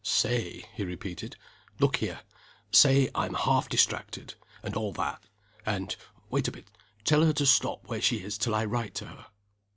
[0.03, 1.35] "Say?" he repeated.
[1.77, 2.21] "Look here!
[2.71, 5.27] say I'm half distracted, and all that.
[5.63, 5.95] And
[6.31, 6.69] wait a bit
[7.05, 9.27] tell her to stop where she is till I write to her."